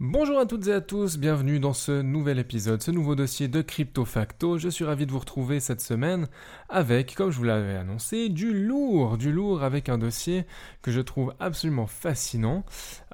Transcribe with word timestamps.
Bonjour 0.00 0.38
à 0.38 0.46
toutes 0.46 0.68
et 0.68 0.72
à 0.72 0.80
tous, 0.80 1.18
bienvenue 1.18 1.58
dans 1.58 1.72
ce 1.72 1.90
nouvel 2.02 2.38
épisode, 2.38 2.80
ce 2.80 2.92
nouveau 2.92 3.16
dossier 3.16 3.48
de 3.48 3.62
Crypto 3.62 4.04
Facto. 4.04 4.56
Je 4.56 4.68
suis 4.68 4.84
ravi 4.84 5.06
de 5.06 5.10
vous 5.10 5.18
retrouver 5.18 5.58
cette 5.58 5.80
semaine 5.80 6.28
avec, 6.68 7.16
comme 7.16 7.32
je 7.32 7.36
vous 7.36 7.42
l'avais 7.42 7.74
annoncé, 7.74 8.28
du 8.28 8.52
lourd, 8.52 9.18
du 9.18 9.32
lourd 9.32 9.64
avec 9.64 9.88
un 9.88 9.98
dossier 9.98 10.46
que 10.82 10.92
je 10.92 11.00
trouve 11.00 11.34
absolument 11.40 11.88
fascinant, 11.88 12.64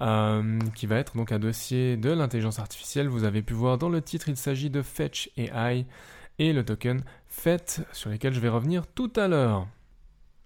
euh, 0.03 0.59
qui 0.75 0.85
va 0.87 0.97
être 0.97 1.17
donc 1.17 1.33
un 1.33 1.39
dossier 1.39 1.97
de 1.97 2.11
l'intelligence 2.11 2.59
artificielle. 2.59 3.09
Vous 3.09 3.25
avez 3.25 3.41
pu 3.41 3.55
voir 3.55 3.79
dans 3.79 3.89
le 3.89 4.03
titre, 4.03 4.29
il 4.29 4.37
s'agit 4.37 4.69
de 4.69 4.83
Fetch 4.83 5.31
AI 5.39 5.87
et 6.39 6.53
le 6.53 6.67
token 6.67 7.03
FET 7.29 7.81
sur 7.93 8.11
lesquels 8.11 8.35
je 8.35 8.41
vais 8.41 8.51
revenir 8.51 8.87
tout 8.87 9.13
à 9.17 9.27
l'heure. 9.27 9.67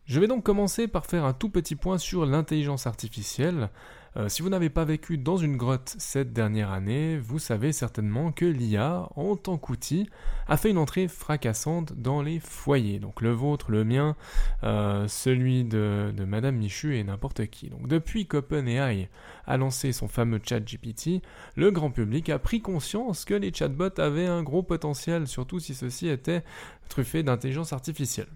Je 0.09 0.21
vais 0.21 0.27
donc 0.27 0.43
commencer 0.43 0.89
par 0.89 1.05
faire 1.05 1.27
un 1.27 1.35
tout 1.35 1.51
petit 1.51 1.77
point 1.77 1.99
sur 1.99 2.25
l'intelligence 2.25 2.87
artificielle. 2.87 3.69
Euh, 4.17 4.31
si 4.31 4.41
vous 4.41 4.49
n'avez 4.49 4.71
pas 4.71 4.87
vécu 4.87 5.19
dans 5.19 5.37
une 5.37 5.59
grotte 5.59 5.97
cette 5.99 6.33
dernière 6.33 6.73
année, 6.73 7.19
vous 7.19 7.39
savez 7.39 7.73
certainement 7.73 8.33
que 8.33 8.47
l'IA, 8.47 9.07
en 9.17 9.37
tant 9.37 9.59
qu'outil, 9.59 10.09
a 10.47 10.57
fait 10.57 10.71
une 10.71 10.79
entrée 10.79 11.09
fracassante 11.09 11.93
dans 11.93 12.23
les 12.23 12.41
foyers. 12.41 13.01
Donc 13.01 13.21
le 13.21 13.33
vôtre, 13.33 13.71
le 13.71 13.85
mien, 13.85 14.17
euh, 14.65 15.07
celui 15.09 15.65
de, 15.65 16.11
de, 16.17 16.25
Madame 16.25 16.57
Michu 16.57 16.97
et 16.97 17.05
n'importe 17.05 17.47
qui. 17.49 17.69
Donc 17.69 17.87
depuis 17.87 18.27
qu'OpenAI 18.27 19.11
a 19.47 19.57
lancé 19.59 19.93
son 19.93 20.09
fameux 20.09 20.41
chat 20.43 20.61
GPT, 20.61 21.21
le 21.55 21.71
grand 21.71 21.91
public 21.91 22.31
a 22.31 22.39
pris 22.39 22.63
conscience 22.63 23.27
que 23.27 23.35
les 23.35 23.53
chatbots 23.53 24.01
avaient 24.01 24.27
un 24.27 24.43
gros 24.43 24.63
potentiel, 24.63 25.27
surtout 25.27 25.61
si 25.61 25.75
ceux-ci 25.75 26.09
étaient 26.09 26.45
truffés 26.89 27.23
d'intelligence 27.23 27.75
artificielle. 27.75 28.29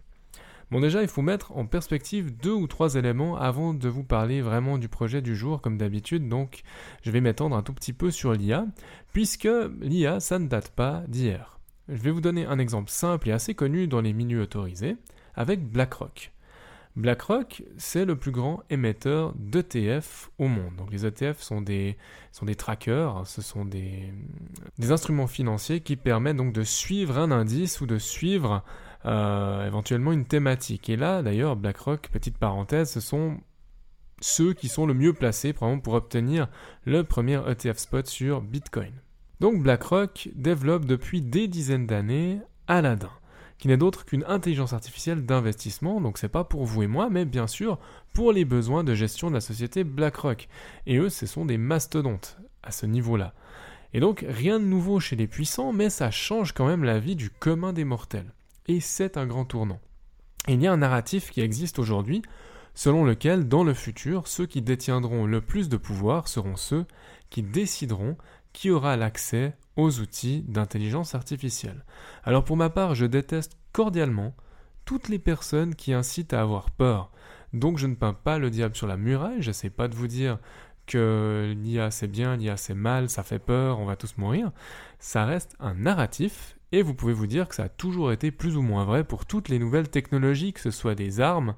Bon 0.73 0.81
déjà, 0.81 1.03
il 1.03 1.09
faut 1.09 1.21
mettre 1.21 1.55
en 1.55 1.67
perspective 1.67 2.35
deux 2.35 2.55
ou 2.55 2.67
trois 2.67 2.95
éléments 2.95 3.37
avant 3.37 3.75
de 3.75 3.89
vous 3.91 4.05
parler 4.05 4.41
vraiment 4.41 4.79
du 4.79 4.89
projet 4.89 5.21
du 5.21 5.37
jour 5.37 5.61
comme 5.61 5.77
d'habitude, 5.77 6.27
donc 6.27 6.63
je 7.03 7.11
vais 7.11 7.21
m'étendre 7.21 7.55
un 7.55 7.63
tout 7.63 7.75
petit 7.75 7.93
peu 7.93 8.11
sur 8.11 8.33
l'IA, 8.33 8.65
puisque 9.13 9.51
l'IA, 9.83 10.19
ça 10.19 10.39
ne 10.39 10.49
date 10.49 10.71
pas 10.71 11.03
d'hier. 11.09 11.59
Je 11.91 12.01
vais 12.01 12.11
vous 12.11 12.23
donner 12.23 12.47
un 12.47 12.59
exemple 12.59 12.89
simple 12.89 13.29
et 13.29 13.33
assez 13.33 13.55
connu 13.55 13.87
dans 13.87 14.01
les 14.01 14.15
milieux 14.15 14.41
autorisés, 14.41 14.97
avec 15.35 15.63
BlackRock. 15.63 16.33
BlackRock, 16.97 17.65
c'est 17.77 18.07
le 18.07 18.17
plus 18.17 18.33
grand 18.33 18.63
émetteur 18.71 19.35
d'ETF 19.37 20.31
au 20.39 20.49
monde. 20.49 20.77
Donc 20.77 20.91
les 20.91 21.05
ETF 21.05 21.39
sont 21.41 21.61
des, 21.61 21.97
trackers, 22.57 23.27
ce 23.27 23.43
sont 23.43 23.67
des, 23.67 24.13
des 24.79 24.91
instruments 24.91 25.27
financiers 25.27 25.81
qui 25.81 25.97
permettent 25.97 26.39
donc 26.39 26.55
de 26.55 26.63
suivre 26.63 27.19
un 27.19 27.31
indice 27.31 27.83
ou 27.83 27.87
de 27.87 27.99
suivre 27.99 28.63
euh, 29.05 29.67
éventuellement 29.67 30.13
une 30.13 30.27
thématique. 30.27 30.89
Et 30.89 30.97
là, 30.97 31.23
d'ailleurs, 31.23 31.57
BlackRock, 31.57 32.09
petite 32.13 32.39
parenthèse, 32.39 32.91
ce 32.91 33.01
sont 33.01 33.39
ceux 34.21 34.53
qui 34.53 34.69
sont 34.69 34.87
le 34.87 34.95
mieux 34.95 35.13
placés 35.13 35.53
pour 35.53 35.95
obtenir 35.95 36.49
le 36.85 37.03
premier 37.03 37.41
ETF 37.49 37.79
spot 37.79 38.07
sur 38.07 38.41
Bitcoin. 38.41 38.93
Donc 39.41 39.61
BlackRock 39.61 40.29
développe 40.37 40.85
depuis 40.85 41.21
des 41.21 41.49
dizaines 41.49 41.87
d'années 41.87 42.41
Aladdin, 42.69 43.11
qui 43.59 43.67
n'est 43.67 43.77
d'autre 43.77 44.05
qu'une 44.05 44.25
intelligence 44.29 44.73
artificielle 44.73 45.27
d'investissement, 45.27 46.01
donc 46.01 46.19
c'est 46.19 46.29
pas 46.29 46.45
pour 46.45 46.65
vous 46.65 46.85
et 46.85 46.87
moi, 46.87 47.11
mais 47.11 47.25
bien 47.25 47.49
sûr 47.49 47.81
pour 48.13 48.33
les 48.33 48.45
besoins 48.45 48.85
de 48.85 48.95
gestion 48.95 49.29
de 49.29 49.35
la 49.35 49.41
société 49.41 49.83
BlackRock. 49.83 50.47
Et 50.87 50.99
eux, 50.99 51.09
ce 51.09 51.27
sont 51.27 51.45
des 51.45 51.59
mastodontes 51.59 52.39
à 52.63 52.71
ce 52.71 52.87
niveau-là. 52.87 53.35
Et 53.95 53.99
donc 53.99 54.25
rien 54.29 54.61
de 54.61 54.65
nouveau 54.65 55.01
chez 55.01 55.17
les 55.17 55.27
puissants, 55.27 55.73
mais 55.73 55.91
ça 55.91 56.13
change 56.13 56.53
quand 56.53 56.69
même 56.69 56.85
la 56.85 57.01
vie 57.01 57.17
du 57.17 57.31
commun 57.31 57.73
des 57.73 57.85
mortels 57.85 58.33
et 58.67 58.81
c'est 58.81 59.17
un 59.17 59.27
grand 59.27 59.45
tournant. 59.45 59.81
il 60.49 60.61
y 60.61 60.67
a 60.67 60.73
un 60.73 60.79
narratif 60.79 61.31
qui 61.31 61.41
existe 61.41 61.79
aujourd'hui, 61.79 62.23
selon 62.75 63.05
lequel, 63.05 63.49
dans 63.49 63.65
le 63.65 63.75
futur, 63.75 64.27
ceux 64.29 64.47
qui 64.47 64.63
détiendront 64.63 65.27
le 65.27 65.41
plus 65.41 65.69
de 65.69 65.77
pouvoir 65.77 66.29
seront 66.29 66.57
ceux 66.57 66.87
qui 67.31 67.43
décideront 67.43 68.17
qui 68.53 68.71
aura 68.71 68.97
l'accès 68.97 69.57
aux 69.77 70.01
outils 70.01 70.43
d'intelligence 70.47 71.15
artificielle. 71.15 71.85
Alors 72.25 72.45
pour 72.45 72.57
ma 72.57 72.71
part, 72.71 72.95
je 72.95 73.07
déteste 73.07 73.57
cordialement 73.73 74.35
toutes 74.85 75.09
les 75.09 75.19
personnes 75.19 75.75
qui 75.75 75.93
incitent 75.93 76.35
à 76.35 76.43
avoir 76.43 76.71
peur. 76.71 77.11
Donc 77.53 77.79
je 77.79 77.87
ne 77.87 77.95
peins 77.95 78.15
pas 78.15 78.39
le 78.39 78.51
diable 78.51 78.77
sur 78.77 78.87
la 78.87 78.97
muraille, 78.97 79.43
j'essaie 79.43 79.71
pas 79.71 79.89
de 79.89 79.95
vous 79.95 80.09
dire 80.09 80.39
que 80.87 81.55
l'IA 81.57 81.91
c'est 81.91 82.09
bien, 82.09 82.37
l'IA 82.37 82.57
c'est 82.57 82.75
mal, 82.75 83.09
ça 83.09 83.23
fait 83.23 83.39
peur, 83.39 83.79
on 83.79 83.85
va 83.85 83.97
tous 83.97 84.17
mourir. 84.19 84.51
Ça 84.99 85.25
reste 85.25 85.57
un 85.61 85.75
narratif 85.75 86.59
et 86.73 86.83
vous 86.83 86.95
pouvez 86.95 87.13
vous 87.13 87.27
dire 87.27 87.49
que 87.49 87.55
ça 87.55 87.65
a 87.65 87.69
toujours 87.69 88.13
été 88.13 88.31
plus 88.31 88.57
ou 88.57 88.63
moins 88.63 88.85
vrai 88.85 89.05
pour 89.05 89.27
toutes 89.27 89.49
les 89.49 89.59
nouvelles 89.59 89.89
technologies, 89.89 90.53
que 90.53 90.61
ce 90.61 90.71
soit 90.71 90.95
des 90.95 91.21
armes 91.21 91.55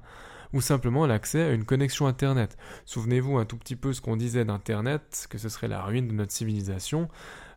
ou 0.53 0.61
simplement 0.61 1.05
l'accès 1.05 1.41
à 1.41 1.51
une 1.51 1.65
connexion 1.65 2.07
Internet. 2.07 2.57
Souvenez-vous 2.85 3.37
un 3.37 3.45
tout 3.45 3.57
petit 3.57 3.75
peu 3.75 3.93
ce 3.93 4.01
qu'on 4.01 4.15
disait 4.15 4.45
d'Internet, 4.45 5.27
que 5.29 5.37
ce 5.37 5.49
serait 5.49 5.67
la 5.67 5.81
ruine 5.81 6.07
de 6.07 6.13
notre 6.13 6.31
civilisation. 6.31 7.09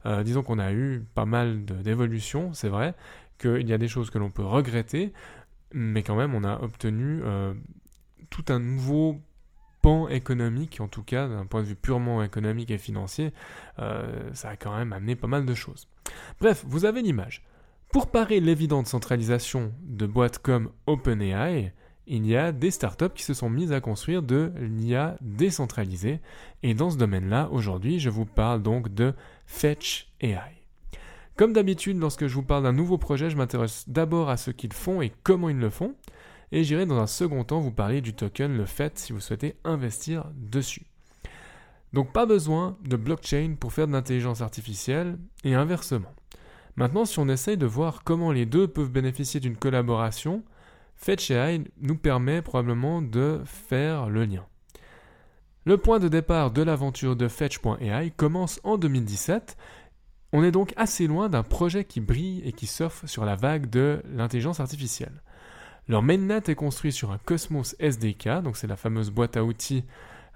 Euh, 0.07 0.23
disons 0.23 0.43
qu'on 0.43 0.59
a 0.59 0.73
eu 0.73 1.05
pas 1.15 1.25
mal 1.25 1.65
d'évolutions, 1.65 2.53
c'est 2.55 2.69
vrai, 2.69 2.95
qu'il 3.39 3.69
y 3.69 3.73
a 3.73 3.79
des 3.79 3.89
choses 3.89 4.11
que 4.11 4.19
l'on 4.19 4.31
peut 4.31 4.45
regretter, 4.45 5.13
mais 5.73 6.03
quand 6.03 6.17
même 6.17 6.35
on 6.35 6.45
a 6.45 6.61
obtenu 6.61 7.21
euh, 7.23 7.55
tout 8.31 8.45
un 8.49 8.59
nouveau 8.59 9.21
pan 9.83 10.09
économique, 10.09 10.81
en 10.81 10.89
tout 10.89 11.03
cas 11.03 11.29
d'un 11.29 11.47
point 11.47 11.63
de 11.63 11.67
vue 11.67 11.77
purement 11.77 12.23
économique 12.23 12.71
et 12.71 12.79
financier, 12.79 13.33
euh, 13.79 14.31
ça 14.33 14.51
a 14.51 14.57
quand 14.57 14.77
même 14.77 14.93
amené 14.93 15.15
pas 15.15 15.29
mal 15.29 15.47
de 15.47 15.55
choses. 15.55 15.89
Bref, 16.41 16.65
vous 16.67 16.85
avez 16.85 17.03
l'image. 17.03 17.45
Pour 17.91 18.11
parer 18.11 18.41
l'évidente 18.41 18.87
centralisation 18.87 19.73
de 19.83 20.07
boîtes 20.07 20.39
comme 20.39 20.71
OpenAI, 20.87 21.73
il 22.07 22.27
y 22.27 22.37
a 22.37 22.53
des 22.53 22.71
startups 22.71 23.15
qui 23.15 23.23
se 23.23 23.33
sont 23.33 23.49
mises 23.49 23.73
à 23.73 23.81
construire 23.81 24.23
de 24.23 24.53
l'IA 24.59 25.17
décentralisée. 25.23 26.21
Et 26.63 26.75
dans 26.75 26.91
ce 26.91 26.99
domaine-là, 26.99 27.49
aujourd'hui, 27.51 27.99
je 27.99 28.11
vous 28.11 28.27
parle 28.27 28.63
donc 28.63 28.93
de 28.93 29.15
Fetch 29.47 30.13
AI. 30.21 30.39
Comme 31.37 31.55
d'habitude, 31.55 31.99
lorsque 31.99 32.27
je 32.27 32.35
vous 32.35 32.43
parle 32.43 32.65
d'un 32.65 32.75
nouveau 32.75 32.99
projet, 32.99 33.31
je 33.31 33.37
m'intéresse 33.37 33.89
d'abord 33.89 34.29
à 34.29 34.37
ce 34.37 34.51
qu'ils 34.51 34.75
font 34.75 35.01
et 35.01 35.11
comment 35.23 35.49
ils 35.49 35.59
le 35.59 35.71
font. 35.71 35.95
Et 36.53 36.65
j'irai 36.65 36.85
dans 36.85 36.99
un 36.99 37.07
second 37.07 37.43
temps 37.43 37.61
vous 37.61 37.73
parler 37.73 38.03
du 38.03 38.13
token, 38.13 38.55
le 38.55 38.67
FET, 38.67 38.93
si 38.97 39.15
vous 39.15 39.21
souhaitez 39.21 39.57
investir 39.65 40.31
dessus. 40.35 40.85
Donc 41.95 42.13
pas 42.13 42.27
besoin 42.27 42.77
de 42.85 42.97
blockchain 42.97 43.55
pour 43.59 43.73
faire 43.73 43.87
de 43.87 43.93
l'intelligence 43.93 44.43
artificielle 44.43 45.19
et 45.43 45.55
inversement. 45.55 46.13
Maintenant, 46.79 47.05
si 47.05 47.19
on 47.19 47.29
essaye 47.29 47.57
de 47.57 47.67
voir 47.67 48.05
comment 48.05 48.31
les 48.31 48.47
deux 48.47 48.69
peuvent 48.69 48.93
bénéficier 48.93 49.41
d'une 49.41 49.57
collaboration, 49.57 50.45
FetchAI 50.95 51.65
nous 51.81 51.97
permet 51.97 52.41
probablement 52.41 53.03
de 53.03 53.41
faire 53.45 54.09
le 54.09 54.25
lien. 54.25 54.47
Le 55.65 55.77
point 55.77 55.99
de 55.99 56.07
départ 56.07 56.53
de 56.53 56.63
l'aventure 56.63 57.17
de 57.17 57.27
Fetch.ai 57.27 58.13
commence 58.17 58.61
en 58.63 58.79
2017. 58.79 59.57
On 60.33 60.45
est 60.45 60.53
donc 60.53 60.73
assez 60.77 61.09
loin 61.09 61.29
d'un 61.29 61.43
projet 61.43 61.85
qui 61.85 61.99
brille 61.99 62.43
et 62.45 62.53
qui 62.53 62.69
surfe 62.69 63.05
sur 63.07 63.25
la 63.25 63.35
vague 63.35 63.69
de 63.69 64.01
l'intelligence 64.15 64.61
artificielle. 64.61 65.21
Leur 65.89 66.05
mainnet 66.05 66.43
est 66.47 66.55
construit 66.55 66.93
sur 66.93 67.11
un 67.11 67.19
Cosmos 67.19 67.75
SDK, 67.81 68.41
donc 68.45 68.57
c'est 68.57 68.69
la 68.69 68.77
fameuse 68.77 69.11
boîte 69.11 69.37
à 69.37 69.43
outils 69.43 69.83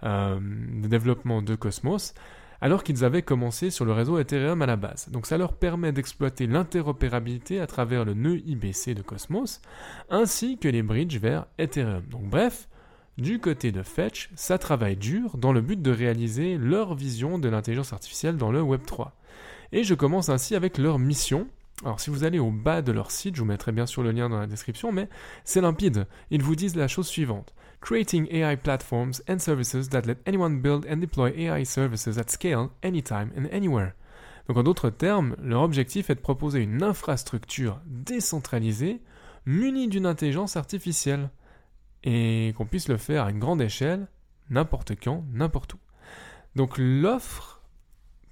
euh, 0.03 0.41
de 0.41 0.89
développement 0.89 1.41
de 1.41 1.55
Cosmos, 1.55 2.15
alors 2.63 2.85
qu'ils 2.85 3.05
avaient 3.05 3.23
commencé 3.23 3.71
sur 3.71 3.85
le 3.85 3.93
réseau 3.93 4.19
Ethereum 4.21 4.63
à 4.63 4.67
la 4.67 4.77
base. 4.77 5.09
Donc 5.11 5.27
ça 5.27 5.37
leur 5.37 5.53
permet 5.53 5.91
d'exploiter 5.91 6.47
l'interopérabilité 6.47 7.61
à 7.61 7.67
travers 7.67 8.05
le 8.05 8.15
nœud 8.15 8.39
IBC 8.47 8.95
de 8.95 9.03
Cosmos, 9.03 9.61
ainsi 10.09 10.59
que 10.59 10.69
les 10.69 10.83
bridges 10.83 11.19
vers 11.19 11.47
Ethereum. 11.59 12.05
Donc 12.09 12.23
bref, 12.23 12.69
du 13.19 13.41
côté 13.41 13.73
de 13.73 13.83
Fetch, 13.83 14.31
ça 14.37 14.59
travaille 14.59 14.97
dur 14.97 15.37
dans 15.37 15.53
le 15.53 15.61
but 15.61 15.83
de 15.83 15.91
réaliser 15.91 16.57
leur 16.57 16.95
vision 16.95 17.41
de 17.41 17.49
l'intelligence 17.49 17.93
artificielle 17.93 18.37
dans 18.37 18.53
le 18.53 18.63
Web 18.63 18.83
3. 18.87 19.13
Et 19.73 19.83
je 19.83 19.95
commence 19.95 20.29
ainsi 20.29 20.55
avec 20.55 20.79
leur 20.79 21.01
mission. 21.01 21.49
Alors 21.85 21.99
si 21.99 22.11
vous 22.11 22.23
allez 22.23 22.39
au 22.39 22.53
bas 22.53 22.81
de 22.81 22.93
leur 22.93 23.11
site, 23.11 23.35
je 23.35 23.41
vous 23.41 23.47
mettrai 23.47 23.73
bien 23.73 23.87
sûr 23.87 24.05
le 24.05 24.13
lien 24.13 24.29
dans 24.29 24.39
la 24.39 24.47
description, 24.47 24.93
mais 24.93 25.09
c'est 25.45 25.61
limpide. 25.61 26.07
Ils 26.31 26.45
vous 26.45 26.55
disent 26.55 26.77
la 26.77 26.87
chose 26.87 27.09
suivante 27.09 27.55
creating 27.83 28.29
AI 28.33 28.57
platforms 28.57 29.23
and 29.29 29.39
services 29.39 29.91
that 29.91 30.07
let 30.07 30.19
anyone 30.25 30.63
build 30.63 30.87
and 30.89 30.97
deploy 31.01 31.33
AI 31.37 31.65
services 31.65 32.17
at 32.17 32.31
scale, 32.31 32.71
anytime 32.83 33.31
and 33.37 33.47
anywhere. 33.53 33.93
Donc 34.49 34.57
en 34.57 34.63
d'autres 34.63 34.89
termes, 34.89 35.37
leur 35.43 35.63
objectif 35.63 36.09
est 36.09 36.15
de 36.15 36.21
proposer 36.21 36.61
une 36.61 36.83
infrastructure 36.83 37.81
décentralisée 37.87 39.01
munie 39.45 39.89
d'une 39.89 40.07
intelligence 40.07 40.57
artificielle 40.57 41.31
et 42.05 42.55
qu'on 42.57 42.67
puisse 42.67 42.89
le 42.89 42.97
faire 42.97 43.25
à 43.25 43.31
une 43.31 43.39
grande 43.39 43.61
échelle, 43.61 44.07
n'importe 44.49 44.93
quand, 45.03 45.25
n'importe 45.33 45.75
où. 45.75 45.79
Donc 46.55 46.75
l'offre 46.79 47.62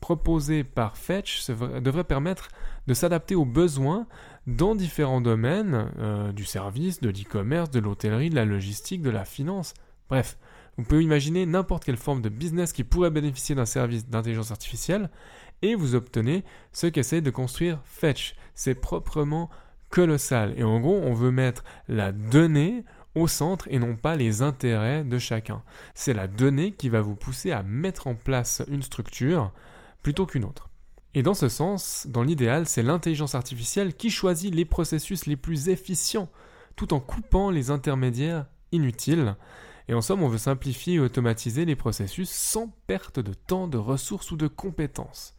proposée 0.01 0.65
par 0.65 0.97
Fetch 0.97 1.51
devrait 1.51 2.05
permettre 2.05 2.49
de 2.87 2.95
s'adapter 2.95 3.35
aux 3.35 3.45
besoins 3.45 4.07
dans 4.47 4.75
différents 4.75 5.21
domaines 5.21 5.91
euh, 5.99 6.33
du 6.33 6.45
service, 6.45 7.01
de 7.01 7.11
l'e-commerce, 7.11 7.71
de 7.71 7.81
l'hôtellerie, 7.81 8.31
de 8.31 8.35
la 8.35 8.45
logistique, 8.45 9.03
de 9.03 9.11
la 9.11 9.25
finance. 9.25 9.75
Bref, 10.09 10.39
vous 10.77 10.85
pouvez 10.85 11.05
imaginer 11.05 11.47
n'importe 11.47 11.85
quelle 11.85 11.97
forme 11.97 12.23
de 12.23 12.29
business 12.29 12.73
qui 12.73 12.85
pourrait 12.85 13.11
bénéficier 13.11 13.55
d'un 13.55 13.67
service 13.67 14.09
d'intelligence 14.09 14.51
artificielle 14.51 15.11
et 15.63 15.75
vous 15.75 15.95
obtenez 15.95 16.43
ce 16.73 16.87
qu'essaie 16.87 17.21
de 17.21 17.31
construire 17.31 17.81
Fetch. 17.85 18.35
C'est 18.55 18.75
proprement 18.75 19.51
colossal. 19.91 20.55
Et 20.57 20.63
en 20.63 20.81
gros, 20.81 20.99
on 21.03 21.13
veut 21.13 21.31
mettre 21.31 21.65
la 21.89 22.13
donnée 22.13 22.85
au 23.15 23.27
centre 23.27 23.67
et 23.71 23.79
non 23.79 23.97
pas 23.97 24.17
les 24.17 24.43
intérêts 24.43 25.05
de 25.05 25.19
chacun. 25.19 25.63
C'est 25.95 26.15
la 26.15 26.29
donnée 26.29 26.73
qui 26.73 26.89
va 26.89 27.01
vous 27.01 27.17
pousser 27.17 27.53
à 27.53 27.63
mettre 27.63 28.07
en 28.07 28.15
place 28.15 28.63
une 28.69 28.83
structure 28.83 29.53
plutôt 30.03 30.27
qu'une 30.27 30.45
autre. 30.45 30.71
Et 31.15 31.23
dans 31.23 31.35
ce 31.35 31.49
sens, 31.49 32.07
dans 32.09 32.23
l'idéal, 32.23 32.67
c'est 32.67 32.83
l'intelligence 32.83 33.35
artificielle 33.35 33.95
qui 33.95 34.11
choisit 34.11 34.55
les 34.55 34.65
processus 34.65 35.27
les 35.27 35.37
plus 35.37 35.69
efficients, 35.69 36.29
tout 36.77 36.95
en 36.95 37.01
coupant 37.01 37.51
les 37.51 37.71
intermédiaires 37.71 38.47
inutiles. 38.71 39.35
Et 39.89 39.95
en 39.95 40.03
somme, 40.03 40.23
on 40.23 40.29
veut 40.29 40.39
simplifier 40.39 40.95
et 40.95 41.01
automatiser 41.01 41.65
les 41.65 41.75
processus 41.75 42.31
sans 42.31 42.69
perte 42.87 43.19
de 43.19 43.35
temps, 43.35 43.67
de 43.67 43.77
ressources 43.77 44.31
ou 44.31 44.37
de 44.37 44.47
compétences. 44.47 45.35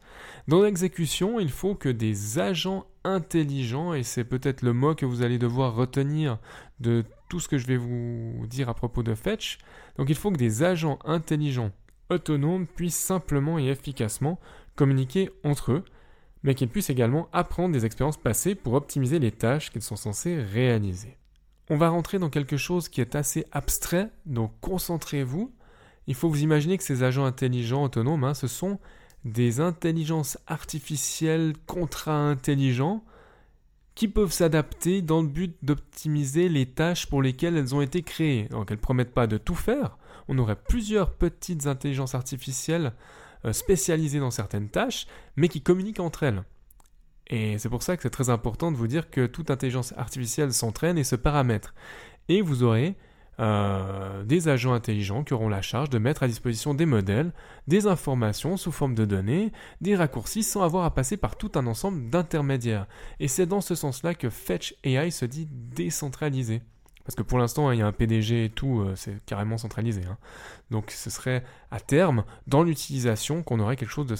Dans 0.46 0.60
l'exécution, 0.60 1.40
il 1.40 1.50
faut 1.50 1.74
que 1.74 1.88
des 1.88 2.38
agents 2.38 2.84
intelligents, 3.02 3.94
et 3.94 4.02
c'est 4.02 4.24
peut-être 4.24 4.60
le 4.60 4.74
mot 4.74 4.94
que 4.94 5.06
vous 5.06 5.22
allez 5.22 5.38
devoir 5.38 5.74
retenir 5.74 6.38
de 6.80 7.04
tout 7.30 7.40
ce 7.40 7.48
que 7.48 7.56
je 7.56 7.66
vais 7.66 7.78
vous 7.78 8.44
dire 8.46 8.68
à 8.68 8.74
propos 8.74 9.02
de 9.02 9.14
Fetch, 9.14 9.56
donc 9.96 10.10
il 10.10 10.16
faut 10.16 10.30
que 10.30 10.36
des 10.36 10.62
agents 10.62 10.98
intelligents 11.06 11.72
autonomes 12.12 12.66
puissent 12.66 12.96
simplement 12.96 13.58
et 13.58 13.68
efficacement 13.68 14.38
communiquer 14.76 15.30
entre 15.44 15.72
eux, 15.72 15.84
mais 16.42 16.54
qu'ils 16.54 16.68
puissent 16.68 16.90
également 16.90 17.28
apprendre 17.32 17.72
des 17.72 17.86
expériences 17.86 18.16
passées 18.16 18.54
pour 18.54 18.74
optimiser 18.74 19.18
les 19.18 19.32
tâches 19.32 19.70
qu'ils 19.70 19.82
sont 19.82 19.96
censés 19.96 20.40
réaliser. 20.40 21.16
On 21.70 21.76
va 21.76 21.88
rentrer 21.88 22.18
dans 22.18 22.30
quelque 22.30 22.56
chose 22.56 22.88
qui 22.88 23.00
est 23.00 23.14
assez 23.14 23.46
abstrait, 23.52 24.10
donc 24.26 24.52
concentrez-vous. 24.60 25.52
Il 26.06 26.14
faut 26.14 26.28
vous 26.28 26.42
imaginer 26.42 26.76
que 26.76 26.84
ces 26.84 27.02
agents 27.02 27.24
intelligents 27.24 27.84
autonomes, 27.84 28.24
hein, 28.24 28.34
ce 28.34 28.48
sont 28.48 28.78
des 29.24 29.60
intelligences 29.60 30.36
artificielles 30.48 31.54
contra-intelligents 31.66 33.04
qui 33.94 34.08
peuvent 34.08 34.32
s'adapter 34.32 35.02
dans 35.02 35.22
le 35.22 35.28
but 35.28 35.54
d'optimiser 35.62 36.48
les 36.48 36.66
tâches 36.66 37.06
pour 37.06 37.22
lesquelles 37.22 37.56
elles 37.56 37.74
ont 37.74 37.82
été 37.82 38.02
créées. 38.02 38.48
Donc 38.50 38.70
elles 38.70 38.78
promettent 38.78 39.14
pas 39.14 39.26
de 39.26 39.38
tout 39.38 39.54
faire. 39.54 39.96
On 40.28 40.38
aurait 40.38 40.56
plusieurs 40.56 41.12
petites 41.12 41.66
intelligences 41.66 42.14
artificielles 42.14 42.92
euh, 43.44 43.52
spécialisées 43.52 44.20
dans 44.20 44.30
certaines 44.30 44.68
tâches, 44.68 45.06
mais 45.36 45.48
qui 45.48 45.62
communiquent 45.62 46.00
entre 46.00 46.22
elles. 46.22 46.44
Et 47.28 47.58
c'est 47.58 47.68
pour 47.68 47.82
ça 47.82 47.96
que 47.96 48.02
c'est 48.02 48.10
très 48.10 48.30
important 48.30 48.72
de 48.72 48.76
vous 48.76 48.86
dire 48.86 49.10
que 49.10 49.26
toute 49.26 49.50
intelligence 49.50 49.94
artificielle 49.96 50.52
s'entraîne 50.52 50.98
et 50.98 51.04
se 51.04 51.16
paramètre. 51.16 51.74
Et 52.28 52.42
vous 52.42 52.62
aurez 52.62 52.96
euh, 53.40 54.22
des 54.24 54.48
agents 54.48 54.74
intelligents 54.74 55.24
qui 55.24 55.32
auront 55.32 55.48
la 55.48 55.62
charge 55.62 55.88
de 55.88 55.98
mettre 55.98 56.22
à 56.22 56.28
disposition 56.28 56.74
des 56.74 56.84
modèles, 56.84 57.32
des 57.66 57.86
informations 57.86 58.58
sous 58.58 58.70
forme 58.70 58.94
de 58.94 59.06
données, 59.06 59.52
des 59.80 59.96
raccourcis 59.96 60.42
sans 60.42 60.62
avoir 60.62 60.84
à 60.84 60.94
passer 60.94 61.16
par 61.16 61.36
tout 61.36 61.50
un 61.54 61.66
ensemble 61.66 62.10
d'intermédiaires. 62.10 62.86
Et 63.18 63.28
c'est 63.28 63.46
dans 63.46 63.62
ce 63.62 63.74
sens-là 63.74 64.14
que 64.14 64.28
Fetch 64.28 64.74
AI 64.84 65.10
se 65.10 65.24
dit 65.24 65.48
décentralisé. 65.50 66.60
Parce 67.04 67.14
que 67.16 67.22
pour 67.22 67.38
l'instant, 67.38 67.70
il 67.70 67.78
y 67.78 67.82
a 67.82 67.86
un 67.86 67.92
PDG 67.92 68.46
et 68.46 68.50
tout, 68.50 68.80
euh, 68.80 68.94
c'est 68.96 69.24
carrément 69.24 69.58
centralisé. 69.58 70.02
Hein. 70.08 70.18
Donc 70.70 70.90
ce 70.90 71.10
serait 71.10 71.44
à 71.70 71.80
terme, 71.80 72.24
dans 72.46 72.62
l'utilisation, 72.62 73.42
qu'on 73.42 73.60
aurait 73.60 73.76
quelque 73.76 73.90
chose 73.90 74.06
de, 74.06 74.16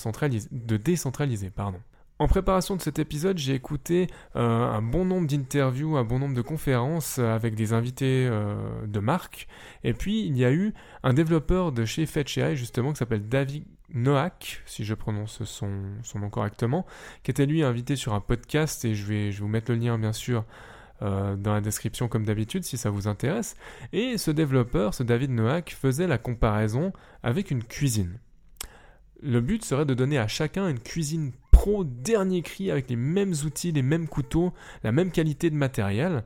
de 0.51 0.77
décentralisé. 0.77 1.51
Pardon. 1.51 1.79
En 2.23 2.29
préparation 2.29 2.77
de 2.77 2.81
cet 2.81 3.01
épisode, 3.01 3.39
j'ai 3.39 3.55
écouté 3.55 4.07
euh, 4.37 4.41
un 4.41 4.81
bon 4.81 5.05
nombre 5.05 5.27
d'interviews, 5.27 5.97
un 5.97 6.05
bon 6.05 6.21
nombre 6.21 6.37
de 6.37 6.41
conférences 6.41 7.19
avec 7.19 7.57
des 7.57 7.73
invités 7.73 8.29
euh, 8.31 8.55
de 8.87 9.01
marque. 9.01 9.49
Et 9.83 9.93
puis, 9.93 10.25
il 10.27 10.37
y 10.37 10.45
a 10.45 10.53
eu 10.53 10.73
un 11.03 11.15
développeur 11.15 11.73
de 11.73 11.85
chez 11.85 12.07
FetchAI, 12.07 12.55
justement, 12.55 12.93
qui 12.93 12.99
s'appelle 12.99 13.29
David 13.29 13.65
Noack, 13.93 14.63
si 14.67 14.85
je 14.85 14.95
prononce 14.95 15.43
son, 15.43 15.69
nom 16.15 16.31
correctement, 16.31 16.87
qui 17.25 17.33
était 17.33 17.45
lui 17.45 17.65
invité 17.65 17.97
sur 17.97 18.15
un 18.15 18.21
podcast, 18.21 18.85
et 18.85 18.95
je 18.95 19.05
vais, 19.05 19.33
je 19.33 19.39
vais 19.39 19.43
vous 19.43 19.49
mettre 19.49 19.73
le 19.73 19.79
lien, 19.79 19.99
bien 19.99 20.13
sûr, 20.13 20.45
euh, 21.03 21.37
dans 21.37 21.53
la 21.53 21.61
description 21.61 22.09
comme 22.09 22.25
d'habitude 22.25 22.65
si 22.65 22.77
ça 22.79 22.91
vous 22.91 23.09
intéresse. 23.09 23.57
Et 23.93 24.19
ce 24.19 24.31
développeur, 24.31 24.95
ce 24.95 25.03
David 25.03 25.31
Noack, 25.31 25.77
faisait 25.79 26.07
la 26.07 26.19
comparaison 26.19 26.93
avec 27.23 27.51
une 27.51 27.65
cuisine. 27.65 28.19
Le 29.21 29.41
but 29.41 29.65
serait 29.65 29.87
de 29.87 29.95
donner 29.95 30.19
à 30.19 30.29
chacun 30.29 30.69
une 30.69 30.81
cuisine 30.81 31.33
pro 31.51 31.85
dernier 31.85 32.43
cri 32.43 32.71
avec 32.71 32.89
les 32.89 32.97
mêmes 32.97 33.35
outils, 33.45 33.73
les 33.73 33.83
mêmes 33.83 34.09
couteaux, 34.09 34.53
la 34.85 34.93
même 34.93 35.11
qualité 35.11 35.51
de 35.51 35.57
matériel. 35.57 36.25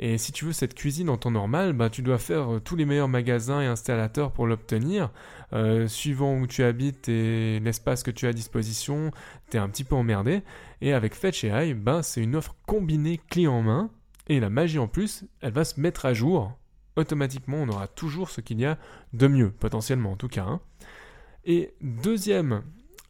Et 0.00 0.16
si 0.16 0.30
tu 0.30 0.44
veux 0.44 0.52
cette 0.52 0.74
cuisine 0.74 1.08
en 1.08 1.16
temps 1.16 1.30
normal, 1.30 1.72
bah, 1.72 1.90
tu 1.90 2.02
dois 2.02 2.18
faire 2.18 2.54
euh, 2.54 2.60
tous 2.60 2.76
les 2.76 2.84
meilleurs 2.84 3.08
magasins 3.08 3.60
et 3.60 3.66
installateurs 3.66 4.32
pour 4.32 4.46
l'obtenir. 4.46 5.10
Euh, 5.52 5.88
suivant 5.88 6.38
où 6.38 6.46
tu 6.46 6.62
habites 6.62 7.08
et 7.08 7.60
l'espace 7.60 8.02
que 8.02 8.10
tu 8.10 8.26
as 8.26 8.28
à 8.28 8.32
disposition, 8.32 9.10
tu 9.50 9.56
es 9.56 9.60
un 9.60 9.68
petit 9.68 9.84
peu 9.84 9.96
emmerdé. 9.96 10.42
Et 10.80 10.92
avec 10.92 11.14
Fetch 11.14 11.44
AI, 11.44 11.74
bah, 11.74 12.02
c'est 12.02 12.22
une 12.22 12.36
offre 12.36 12.54
combinée 12.66 13.20
clé 13.28 13.48
en 13.48 13.62
main 13.62 13.90
et 14.28 14.40
la 14.40 14.50
magie 14.50 14.78
en 14.78 14.88
plus, 14.88 15.24
elle 15.40 15.52
va 15.52 15.64
se 15.64 15.80
mettre 15.80 16.06
à 16.06 16.14
jour. 16.14 16.56
Automatiquement, 16.96 17.58
on 17.58 17.68
aura 17.68 17.86
toujours 17.86 18.30
ce 18.30 18.40
qu'il 18.40 18.60
y 18.60 18.66
a 18.66 18.78
de 19.12 19.26
mieux, 19.28 19.50
potentiellement 19.50 20.12
en 20.12 20.16
tout 20.16 20.28
cas. 20.28 20.44
Hein. 20.44 20.60
Et 21.44 21.74
deuxième 21.80 22.62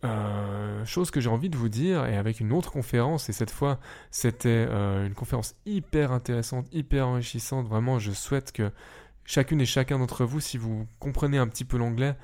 euh, 0.05 0.85
chose 0.85 1.11
que 1.11 1.21
j'ai 1.21 1.31
envie 1.31 1.51
de 1.51 1.57
vous 1.57 1.69
dire, 1.69 2.07
et 2.07 2.17
avec 2.17 2.39
une 2.39 2.53
autre 2.53 2.71
conférence, 2.71 3.29
et 3.29 3.33
cette 3.33 3.51
fois 3.51 3.81
c'était 4.11 4.67
euh, 4.69 5.07
une 5.07 5.15
conférence 5.15 5.57
hyper 5.67 6.13
intéressante, 6.13 6.67
hyper 6.73 7.09
enrichissante, 7.09 7.67
vraiment 7.67 7.99
je 7.99 8.13
souhaite 8.13 8.53
que 8.53 8.71
chacune 9.25 9.61
et 9.61 9.67
chacun 9.67 9.99
d'entre 9.99 10.25
vous, 10.25 10.39
si 10.39 10.57
vous 10.57 10.87
comprenez 11.01 11.39
un 11.39 11.49
petit 11.49 11.65
peu 11.65 11.79
l'anglais, 11.79 12.15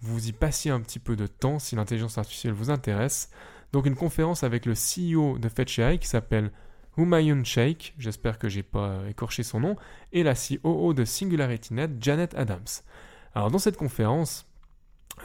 vous 0.00 0.28
y 0.28 0.32
passiez 0.32 0.70
un 0.70 0.80
petit 0.80 0.98
peu 0.98 1.16
de 1.16 1.26
temps 1.26 1.58
si 1.58 1.76
l'intelligence 1.76 2.16
artificielle 2.16 2.54
vous 2.54 2.70
intéresse. 2.70 3.30
Donc 3.72 3.84
une 3.84 3.96
conférence 3.96 4.42
avec 4.42 4.64
le 4.64 4.72
CEO 4.72 5.38
de 5.38 5.48
FetchAI 5.48 5.98
qui 5.98 6.08
s'appelle 6.08 6.50
Humayun 6.98 7.44
Sheikh, 7.44 7.94
j'espère 7.98 8.38
que 8.38 8.48
j'ai 8.48 8.62
pas 8.62 9.00
écorché 9.08 9.42
son 9.42 9.60
nom, 9.60 9.76
et 10.12 10.22
la 10.22 10.34
COO 10.34 10.92
de 10.92 11.04
SingularityNet, 11.04 11.90
Janet 12.00 12.34
Adams. 12.34 12.82
Alors 13.34 13.50
dans 13.50 13.58
cette 13.58 13.76
conférence, 13.76 14.46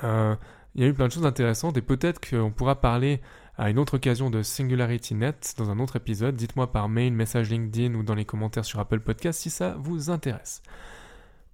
euh, 0.03 0.35
il 0.75 0.81
y 0.81 0.85
a 0.85 0.87
eu 0.87 0.93
plein 0.93 1.07
de 1.07 1.11
choses 1.11 1.25
intéressantes 1.25 1.77
et 1.77 1.81
peut-être 1.81 2.21
qu'on 2.27 2.51
pourra 2.51 2.79
parler 2.79 3.21
à 3.57 3.69
une 3.69 3.79
autre 3.79 3.95
occasion 3.95 4.29
de 4.29 4.41
SingularityNet 4.41 5.55
dans 5.57 5.69
un 5.69 5.79
autre 5.79 5.95
épisode. 5.95 6.35
Dites-moi 6.35 6.71
par 6.71 6.89
mail, 6.89 7.13
message 7.13 7.49
LinkedIn 7.49 7.93
ou 7.95 8.03
dans 8.03 8.15
les 8.15 8.25
commentaires 8.25 8.65
sur 8.65 8.79
Apple 8.79 8.99
Podcast 8.99 9.41
si 9.41 9.49
ça 9.49 9.75
vous 9.79 10.09
intéresse. 10.09 10.61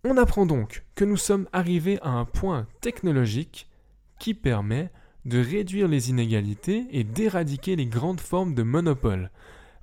On 0.05 0.15
apprend 0.15 0.45
donc 0.45 0.85
que 0.95 1.03
nous 1.03 1.17
sommes 1.17 1.47
arrivés 1.51 1.99
à 2.01 2.09
un 2.09 2.25
point 2.25 2.67
technologique 2.79 3.67
qui 4.17 4.33
permet 4.33 4.91
de 5.25 5.39
réduire 5.39 5.89
les 5.89 6.09
inégalités 6.09 6.87
et 6.91 7.03
d'éradiquer 7.03 7.75
les 7.75 7.85
grandes 7.85 8.21
formes 8.21 8.55
de 8.55 8.63
monopole. 8.63 9.29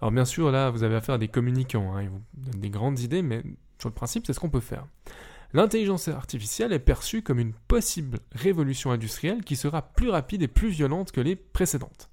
Alors 0.07 0.13
bien 0.13 0.25
sûr, 0.25 0.53
là, 0.53 0.71
vous 0.71 0.85
avez 0.85 0.95
affaire 0.95 1.17
à 1.17 1.19
des 1.19 1.27
communicants, 1.27 1.97
hein, 1.97 2.03
ils 2.03 2.09
vous 2.09 2.23
donnent 2.35 2.61
des 2.61 2.71
grandes 2.71 3.01
idées, 3.01 3.23
mais 3.23 3.43
sur 3.81 3.89
le 3.89 3.95
principe, 3.95 4.25
c'est 4.25 4.33
ce 4.33 4.39
qu'on 4.39 4.51
peut 4.51 4.61
faire. 4.61 4.87
L'intelligence 5.53 6.07
artificielle 6.07 6.73
est 6.73 6.79
perçue 6.79 7.23
comme 7.23 7.41
une 7.41 7.55
possible 7.67 8.21
révolution 8.31 8.93
industrielle 8.93 9.43
qui 9.43 9.57
sera 9.57 9.83
plus 9.83 10.09
rapide 10.09 10.43
et 10.43 10.47
plus 10.47 10.69
violente 10.69 11.11
que 11.11 11.21
les 11.21 11.35
précédentes. 11.35 12.09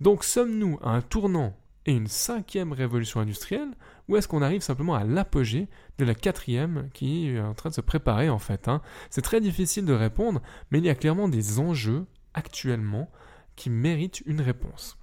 Donc 0.00 0.22
sommes-nous 0.22 0.78
à 0.80 0.90
un 0.90 1.00
tournant 1.00 1.56
et 1.86 1.92
une 1.92 2.06
cinquième 2.06 2.72
révolution 2.72 3.18
industrielle, 3.18 3.72
ou 4.06 4.14
est-ce 4.14 4.28
qu'on 4.28 4.40
arrive 4.40 4.62
simplement 4.62 4.94
à 4.94 5.02
l'apogée 5.02 5.66
de 5.98 6.04
la 6.04 6.14
quatrième 6.14 6.88
qui 6.94 7.30
est 7.30 7.40
en 7.40 7.54
train 7.54 7.70
de 7.70 7.74
se 7.74 7.80
préparer 7.80 8.30
en 8.30 8.38
fait 8.38 8.68
hein? 8.68 8.80
C'est 9.10 9.22
très 9.22 9.40
difficile 9.40 9.86
de 9.86 9.92
répondre, 9.92 10.40
mais 10.70 10.78
il 10.78 10.84
y 10.84 10.88
a 10.88 10.94
clairement 10.94 11.28
des 11.28 11.58
enjeux 11.58 12.06
actuellement 12.32 13.10
qui 13.56 13.70
méritent 13.70 14.22
une 14.24 14.40
réponse. 14.40 14.98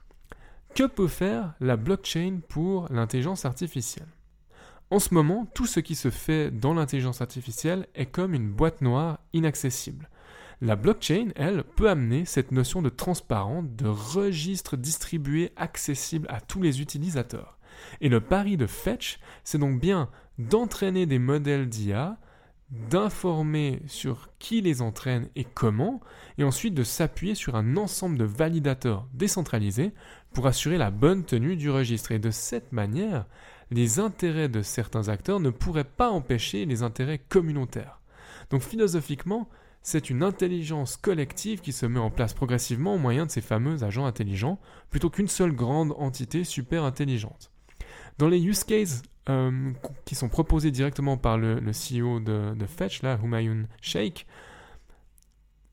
Que 0.74 0.84
peut 0.84 1.10
faire 1.10 1.54
la 1.60 1.76
blockchain 1.76 2.40
pour 2.48 2.88
l'intelligence 2.90 3.44
artificielle? 3.44 4.08
En 4.90 5.00
ce 5.00 5.14
moment, 5.14 5.46
tout 5.54 5.66
ce 5.66 5.82
qui 5.82 5.96
se 5.96 6.10
fait 6.10 6.50
dans 6.50 6.74
l'intelligence 6.74 7.22
artificielle 7.22 7.88
est 7.94 8.06
comme 8.06 8.34
une 8.34 8.50
boîte 8.50 8.82
noire 8.82 9.20
inaccessible. 9.34 10.10
La 10.62 10.78
blockchain, 10.78 11.32
elle, 11.36 11.64
peut 11.64 11.90
amener 11.90 12.24
cette 12.24 12.54
notion 12.54 12.82
de 12.82 12.90
transparence, 12.90 13.66
de 13.68 13.88
registre 13.88 14.78
distribué 14.78 15.52
accessible 15.58 16.28
à 16.30 16.40
tous 16.40 16.62
les 16.62 16.82
utilisateurs. 16.82 17.58
Et 18.00 18.08
le 18.08 18.22
pari 18.22 18.56
de 18.56 18.68
Fetch, 18.68 19.20
c'est 19.44 19.58
donc 19.58 19.82
bien 19.82 20.10
d'entraîner 20.40 21.06
des 21.06 21.20
modèles 21.20 21.68
d'IA 21.68 22.18
d'informer 22.72 23.82
sur 23.86 24.30
qui 24.40 24.62
les 24.62 24.82
entraîne 24.82 25.28
et 25.36 25.44
comment, 25.44 26.00
et 26.38 26.44
ensuite 26.44 26.74
de 26.74 26.84
s'appuyer 26.84 27.36
sur 27.36 27.56
un 27.56 27.76
ensemble 27.76 28.18
de 28.18 28.24
validateurs 28.24 29.08
décentralisés 29.14 29.94
pour 30.34 30.48
assurer 30.48 30.78
la 30.78 30.90
bonne 30.90 31.26
tenue 31.26 31.58
du 31.58 31.70
registre. 31.70 32.12
Et 32.12 32.20
de 32.20 32.32
cette 32.32 32.72
manière, 32.72 33.26
les 33.72 34.00
intérêts 34.00 34.50
de 34.50 34.62
certains 34.62 35.10
acteurs 35.10 35.40
ne 35.40 35.50
pourraient 35.50 35.84
pas 35.84 36.10
empêcher 36.10 36.66
les 36.66 36.82
intérêts 36.82 37.20
communautaires. 37.20 38.00
Donc 38.50 38.62
philosophiquement, 38.62 39.50
c'est 39.84 40.10
une 40.10 40.24
intelligence 40.24 40.96
collective 40.96 41.60
qui 41.60 41.72
se 41.74 41.86
met 41.86 42.00
en 42.00 42.12
place 42.12 42.34
progressivement 42.34 42.96
au 42.96 43.00
moyen 43.00 43.26
de 43.26 43.32
ces 43.32 43.42
fameux 43.42 43.84
agents 43.84 44.06
intelligents, 44.06 44.60
plutôt 44.90 45.10
qu'une 45.10 45.28
seule 45.28 45.54
grande 45.54 45.94
entité 45.98 46.44
super 46.44 46.84
intelligente. 46.84 47.52
Dans 48.18 48.30
les 48.30 48.40
use 48.40 48.64
cases 48.64 49.02
euh, 49.30 49.72
qui 50.06 50.16
sont 50.16 50.30
proposés 50.30 50.72
directement 50.72 51.18
par 51.18 51.38
le, 51.38 51.60
CEO 51.60 52.20
de, 52.20 52.66
Fetch, 52.66 53.04
là, 53.04 53.20
Humayun 53.24 53.68
Sheikh, 53.82 54.26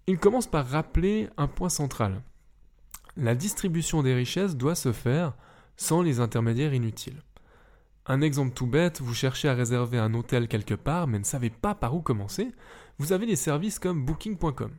il 0.07 0.19
commence 0.19 0.47
par 0.47 0.67
rappeler 0.67 1.29
un 1.37 1.47
point 1.47 1.69
central. 1.69 2.23
La 3.17 3.35
distribution 3.35 4.03
des 4.03 4.15
richesses 4.15 4.57
doit 4.57 4.75
se 4.75 4.93
faire 4.93 5.35
sans 5.77 6.03
les 6.03 6.21
intermédiaires 6.21 6.75
inutiles. 6.75 7.23
Un 8.07 8.21
exemple 8.21 8.55
tout 8.55 8.67
bête, 8.67 9.01
vous 9.01 9.15
cherchez 9.15 9.49
à 9.49 9.55
réserver 9.55 9.99
un 9.99 10.15
hôtel 10.15 10.49
quelque 10.49 10.75
part 10.75 11.07
mais 11.07 11.19
ne 11.19 11.25
savez 11.25 11.51
pas 11.51 11.75
par 11.75 11.95
où 11.95 12.01
commencer, 12.01 12.53
vous 12.99 13.13
avez 13.13 13.27
des 13.27 13.37
services 13.37 13.79
comme 13.79 14.05
booking.com 14.05 14.73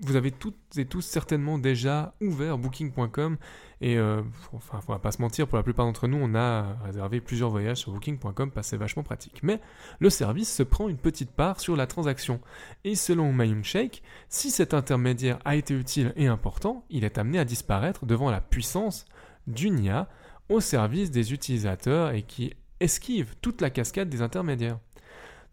vous 0.00 0.16
avez 0.16 0.30
toutes 0.30 0.56
et 0.76 0.84
tous 0.84 1.02
certainement 1.02 1.58
déjà 1.58 2.14
ouvert 2.20 2.58
Booking.com 2.58 3.36
et 3.80 3.96
euh, 3.96 4.22
enfin, 4.52 4.80
va 4.88 4.98
pas 4.98 5.12
se 5.12 5.22
mentir, 5.22 5.46
pour 5.46 5.56
la 5.56 5.62
plupart 5.62 5.86
d'entre 5.86 6.08
nous, 6.08 6.18
on 6.20 6.34
a 6.34 6.76
réservé 6.84 7.20
plusieurs 7.20 7.50
voyages 7.50 7.78
sur 7.78 7.92
Booking.com 7.92 8.50
parce 8.50 8.66
que 8.66 8.70
c'est 8.70 8.76
vachement 8.76 9.02
pratique. 9.02 9.40
Mais 9.42 9.60
le 10.00 10.10
service 10.10 10.52
se 10.52 10.62
prend 10.62 10.88
une 10.88 10.96
petite 10.96 11.30
part 11.30 11.60
sur 11.60 11.76
la 11.76 11.86
transaction. 11.86 12.40
Et 12.84 12.94
selon 12.94 13.32
Mayung 13.32 13.62
Sheikh, 13.62 14.02
si 14.28 14.50
cet 14.50 14.74
intermédiaire 14.74 15.38
a 15.44 15.54
été 15.54 15.74
utile 15.74 16.12
et 16.16 16.26
important, 16.26 16.84
il 16.90 17.04
est 17.04 17.18
amené 17.18 17.38
à 17.38 17.44
disparaître 17.44 18.04
devant 18.04 18.30
la 18.30 18.40
puissance 18.40 19.04
d'une 19.46 19.78
IA 19.78 20.08
au 20.48 20.60
service 20.60 21.10
des 21.10 21.32
utilisateurs 21.32 22.10
et 22.10 22.22
qui 22.22 22.54
esquive 22.80 23.34
toute 23.40 23.60
la 23.60 23.70
cascade 23.70 24.08
des 24.08 24.22
intermédiaires. 24.22 24.78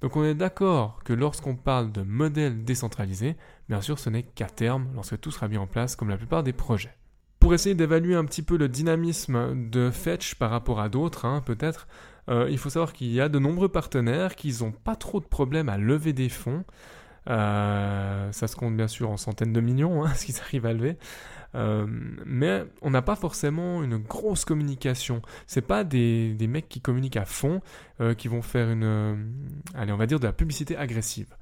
Donc 0.06 0.18
on 0.18 0.24
est 0.24 0.36
d'accord 0.36 1.00
que 1.04 1.14
lorsqu'on 1.14 1.56
parle 1.56 1.92
de 1.92 2.04
modèle 2.04 2.64
décentralisé, 2.64 3.36
bien 3.70 3.82
sûr 3.82 3.98
ce 3.98 4.12
n'est 4.12 4.22
qu'à 4.22 4.46
terme, 4.46 4.88
lorsque 4.94 5.20
tout 5.20 5.32
sera 5.32 5.48
mis 5.48 5.58
en 5.58 5.66
place 5.66 5.96
comme 5.96 6.10
la 6.10 6.18
plupart 6.18 6.44
des 6.44 6.54
projets. 6.54 6.94
Pour 7.40 7.56
essayer 7.56 7.74
d'évaluer 7.74 8.14
un 8.14 8.24
petit 8.24 8.44
peu 8.44 8.56
le 8.56 8.70
dynamisme 8.70 9.68
de 9.72 9.90
Fetch 9.90 10.36
par 10.36 10.52
rapport 10.52 10.80
à 10.80 10.90
d'autres, 10.90 11.26
hein, 11.26 11.42
peut-être, 11.44 11.88
euh, 12.30 12.48
il 12.52 12.60
faut 12.60 12.70
savoir 12.70 12.94
qu'il 12.94 13.12
y 13.12 13.20
a 13.20 13.30
de 13.30 13.40
nombreux 13.40 13.68
partenaires 13.68 14.36
qui 14.36 14.56
n'ont 14.62 14.72
pas 14.72 14.96
trop 14.96 15.20
de 15.20 15.26
problèmes 15.26 15.70
à 15.70 15.80
lever 15.80 16.14
des 16.14 16.30
fonds. 16.30 16.66
Euh, 17.30 18.32
ça 18.32 18.48
se 18.48 18.56
compte 18.56 18.76
bien 18.76 18.88
sûr 18.88 19.10
en 19.10 19.18
centaines 19.18 19.54
de 19.54 19.62
millions, 19.62 20.06
hein, 20.06 20.14
ce 20.16 20.26
qu'ils 20.26 20.40
arrivent 20.40 20.66
à 20.66 20.74
lever. 20.74 20.98
Euh, 21.56 21.86
mais 22.26 22.66
on 22.82 22.90
n'a 22.90 23.02
pas 23.02 23.16
forcément 23.16 23.82
une 23.82 23.98
grosse 23.98 24.46
communication. 24.46 25.22
C'est 25.48 25.62
pas 25.62 25.84
des, 25.84 26.34
des, 26.34 26.48
mecs 26.48 26.68
qui 26.68 26.82
communiquent 26.82 27.18
à 27.18 27.26
fond, 27.26 27.62
euh, 28.02 28.14
qui 28.14 28.28
vont 28.28 28.42
faire 28.42 28.70
une, 28.70 29.34
allez, 29.74 29.94
on 29.94 29.98
va 29.98 30.06
dire 30.06 30.20
de 30.20 30.26
la 30.26 30.34
publicité 30.34 30.76
agressive. 30.76 31.36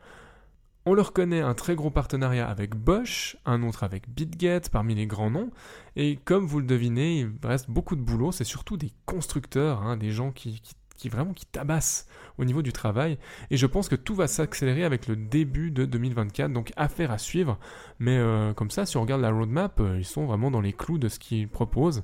On 0.86 0.94
leur 0.94 1.14
connaît 1.14 1.40
un 1.40 1.54
très 1.54 1.76
gros 1.76 1.90
partenariat 1.90 2.48
avec 2.48 2.76
Bosch, 2.76 3.38
un 3.46 3.64
autre 3.64 3.84
avec 3.84 4.10
BitGet 4.10 4.64
parmi 4.70 4.94
les 4.96 5.08
grands 5.08 5.30
noms, 5.30 5.50
et 5.96 6.18
comme 6.26 6.46
vous 6.46 6.60
le 6.60 6.66
devinez, 6.66 7.22
il 7.22 7.32
reste 7.42 7.70
beaucoup 7.70 7.96
de 7.96 8.02
boulot, 8.02 8.34
c'est 8.34 8.44
surtout 8.44 8.76
des 8.76 8.92
constructeurs, 9.06 9.82
hein, 9.82 9.96
des 9.96 10.12
gens 10.12 10.32
qui, 10.32 10.60
qui 10.60 10.76
qui 11.04 11.10
vraiment 11.10 11.34
qui 11.34 11.46
tabasse 11.46 12.08
au 12.38 12.46
niveau 12.46 12.62
du 12.62 12.72
travail. 12.72 13.18
Et 13.52 13.58
je 13.58 13.66
pense 13.66 13.90
que 13.90 13.96
tout 13.96 14.16
va 14.16 14.28
s'accélérer 14.28 14.86
avec 14.86 15.08
le 15.08 15.18
début 15.18 15.70
de 15.70 15.84
2024. 15.84 16.54
Donc 16.54 16.72
affaire 16.78 17.12
à 17.12 17.18
suivre. 17.18 17.60
Mais 18.00 18.18
euh, 18.18 18.54
comme 18.54 18.72
ça, 18.72 18.86
si 18.86 18.96
on 18.96 19.02
regarde 19.02 19.22
la 19.22 19.30
roadmap, 19.30 19.82
euh, 19.82 19.98
ils 19.98 20.06
sont 20.06 20.26
vraiment 20.26 20.50
dans 20.50 20.62
les 20.62 20.72
clous 20.72 20.98
de 20.98 21.10
ce 21.10 21.20
qu'ils 21.20 21.50
proposent. 21.50 22.04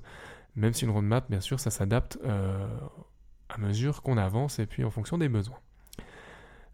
Même 0.58 0.74
si 0.74 0.84
une 0.84 0.92
roadmap, 0.92 1.30
bien 1.30 1.40
sûr, 1.40 1.62
ça 1.62 1.72
s'adapte 1.72 2.20
euh, 2.26 2.68
à 3.48 3.58
mesure 3.58 4.02
qu'on 4.02 4.18
avance 4.18 4.60
et 4.60 4.66
puis 4.66 4.84
en 4.84 4.92
fonction 4.92 5.18
des 5.18 5.30
besoins. 5.30 5.60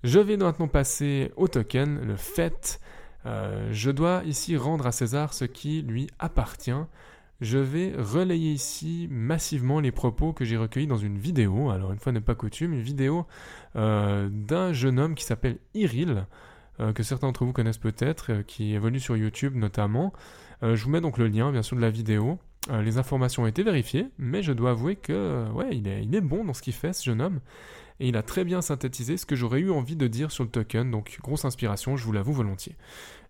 Je 0.03 0.17
vais 0.17 0.37
maintenant 0.37 0.67
passer 0.67 1.31
au 1.35 1.47
token, 1.47 1.99
le 1.99 2.15
FET. 2.15 2.79
je 3.23 3.91
dois 3.91 4.23
ici 4.25 4.57
rendre 4.57 4.87
à 4.87 4.91
César 4.91 5.33
ce 5.33 5.45
qui 5.45 5.83
lui 5.83 6.09
appartient 6.17 6.71
je 7.41 7.57
vais 7.57 7.93
relayer 7.97 8.51
ici 8.51 9.07
massivement 9.11 9.79
les 9.79 9.91
propos 9.91 10.33
que 10.33 10.45
j'ai 10.45 10.57
recueillis 10.57 10.87
dans 10.87 10.97
une 10.97 11.17
vidéo, 11.17 11.69
alors 11.69 11.91
une 11.91 11.99
fois 11.99 12.11
n'est 12.11 12.21
pas 12.21 12.35
coutume, 12.35 12.73
une 12.73 12.81
vidéo 12.81 13.25
euh, 13.75 14.29
d'un 14.31 14.71
jeune 14.73 14.99
homme 14.99 15.15
qui 15.15 15.25
s'appelle 15.25 15.57
Iril, 15.73 16.25
euh, 16.79 16.93
que 16.93 17.03
certains 17.03 17.27
d'entre 17.27 17.45
vous 17.45 17.53
connaissent 17.53 17.77
peut-être, 17.77 18.31
euh, 18.31 18.43
qui 18.43 18.73
évolue 18.73 18.99
sur 18.99 19.17
YouTube 19.17 19.55
notamment. 19.55 20.13
je 20.61 20.81
vous 20.83 20.89
mets 20.89 21.01
donc 21.01 21.17
le 21.17 21.27
lien 21.27 21.51
bien 21.51 21.61
sûr 21.61 21.75
de 21.75 21.81
la 21.81 21.89
vidéo. 21.89 22.39
les 22.71 22.97
informations 22.97 23.43
ont 23.43 23.47
été 23.47 23.63
vérifiées, 23.63 24.07
mais 24.17 24.41
je 24.41 24.53
dois 24.53 24.71
avouer 24.71 24.95
que 24.95 25.49
ouais, 25.51 25.69
il 25.73 25.87
est, 25.87 26.03
est 26.03 26.21
bon 26.21 26.45
dans 26.45 26.53
ce 26.53 26.61
qu'il 26.61 26.73
fait 26.73 26.93
ce 26.93 27.03
jeune 27.03 27.21
homme. 27.21 27.39
Et 27.99 28.09
il 28.09 28.17
a 28.17 28.23
très 28.23 28.43
bien 28.43 28.61
synthétisé 28.61 29.15
ce 29.15 29.25
que 29.25 29.35
j'aurais 29.35 29.59
eu 29.59 29.71
envie 29.71 29.95
de 29.95 30.07
dire 30.07 30.31
sur 30.31 30.43
le 30.43 30.49
token, 30.49 30.91
donc 30.91 31.17
grosse 31.21 31.45
inspiration, 31.45 31.95
je 31.95 32.03
vous 32.03 32.11
l'avoue 32.11 32.33
volontiers. 32.33 32.75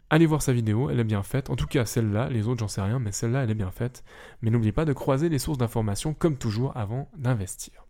Allez 0.10 0.28
voir 0.28 0.42
sa 0.42 0.54
vidéo, 0.54 0.90
elle 0.90 1.00
est 1.00 1.04
bien 1.04 1.24
faite. 1.24 1.50
En 1.50 1.56
tout 1.56 1.66
cas, 1.66 1.86
celle-là, 1.86 2.30
les 2.30 2.48
autres, 2.48 2.60
j'en 2.60 2.68
sais 2.68 2.82
rien, 2.82 3.00
mais 3.00 3.12
celle-là, 3.12 3.44
elle 3.44 3.52
est 3.52 3.56
bien 3.56 3.72
faite. 3.72 4.04
Mais 4.42 4.52
n'oubliez 4.52 4.72
pas 4.72 4.86
de 4.86 4.94
croiser 4.94 5.30
les 5.30 5.40
sources 5.40 5.58
d'informations 5.58 6.14
comme 6.14 6.38
toujours 6.38 6.76
avant 6.78 7.10
d'investir. 7.18 7.86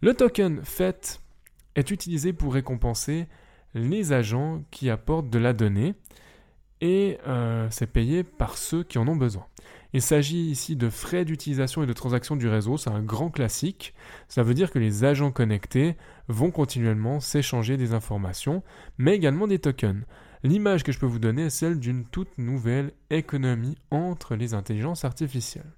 Le 0.00 0.14
token 0.14 0.64
FET 0.64 1.20
est 1.74 1.90
utilisé 1.90 2.32
pour 2.32 2.54
récompenser 2.54 3.26
les 3.74 4.12
agents 4.12 4.62
qui 4.70 4.90
apportent 4.90 5.30
de 5.30 5.38
la 5.38 5.52
donnée 5.52 5.94
et 6.80 7.18
euh, 7.28 7.68
c'est 7.70 7.86
payé 7.86 8.24
par 8.24 8.58
ceux 8.58 8.82
qui 8.82 8.98
en 8.98 9.06
ont 9.06 9.16
besoin. 9.16 9.46
Il 9.92 10.02
s'agit 10.02 10.50
ici 10.50 10.74
de 10.74 10.88
frais 10.88 11.24
d'utilisation 11.24 11.82
et 11.82 11.86
de 11.86 11.92
transaction 11.92 12.34
du 12.34 12.48
réseau, 12.48 12.76
c'est 12.76 12.90
un 12.90 13.02
grand 13.02 13.30
classique. 13.30 13.94
Ça 14.26 14.42
veut 14.42 14.54
dire 14.54 14.70
que 14.70 14.78
les 14.78 15.04
agents 15.04 15.30
connectés 15.30 15.96
vont 16.28 16.50
continuellement 16.50 17.20
s'échanger 17.20 17.76
des 17.76 17.92
informations, 17.92 18.62
mais 18.98 19.14
également 19.14 19.46
des 19.46 19.58
tokens. 19.58 20.04
L'image 20.44 20.82
que 20.82 20.90
je 20.90 20.98
peux 20.98 21.06
vous 21.06 21.20
donner 21.20 21.42
est 21.42 21.50
celle 21.50 21.78
d'une 21.78 22.04
toute 22.04 22.36
nouvelle 22.36 22.92
économie 23.10 23.76
entre 23.92 24.34
les 24.34 24.54
intelligences 24.54 25.04
artificielles. 25.04 25.72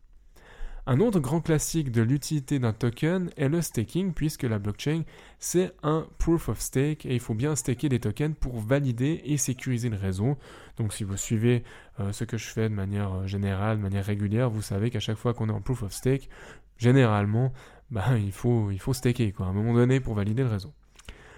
Un 0.87 1.01
autre 1.01 1.19
grand 1.19 1.41
classique 1.41 1.91
de 1.91 2.03
l'utilité 2.03 2.59
d'un 2.59 2.75
token 2.75 3.31
est 3.37 3.49
le 3.49 3.63
staking, 3.63 4.13
puisque 4.13 4.43
la 4.43 4.59
blockchain, 4.59 5.03
c'est 5.39 5.73
un 5.83 6.07
proof 6.19 6.51
of 6.51 6.61
stake 6.61 7.07
et 7.07 7.15
il 7.15 7.21
faut 7.21 7.35
bien 7.35 7.57
staker 7.57 7.89
des 7.89 8.01
tokens 8.01 8.35
pour 8.39 8.59
valider 8.59 9.23
et 9.25 9.39
sécuriser 9.39 9.89
le 9.89 9.97
réseau. 9.97 10.37
Donc 10.77 10.93
si 10.93 11.05
vous 11.05 11.17
suivez 11.17 11.63
euh, 12.01 12.13
ce 12.13 12.25
que 12.25 12.37
je 12.37 12.47
fais 12.47 12.69
de 12.69 12.75
manière 12.75 13.15
euh, 13.15 13.27
générale, 13.27 13.79
de 13.79 13.83
manière 13.83 14.05
régulière, 14.05 14.51
vous 14.51 14.61
savez 14.61 14.91
qu'à 14.91 15.01
chaque 15.01 15.17
fois 15.17 15.33
qu'on 15.33 15.49
est 15.49 15.53
en 15.53 15.63
proof 15.63 15.83
of 15.83 15.93
stake, 15.93 16.29
généralement, 16.77 17.53
bah, 17.91 18.19
il, 18.19 18.33
faut, 18.33 18.71
il 18.71 18.95
staker 18.95 19.33
quoi, 19.33 19.47
à 19.47 19.49
un 19.51 19.55
moment 19.55 19.73
donné 19.73 20.01
pour 20.01 20.15
valider 20.15 20.43
le 20.43 20.51
réseau. 20.51 20.73